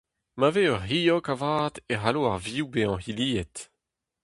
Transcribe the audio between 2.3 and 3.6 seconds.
ar vioù bezañ hiliet.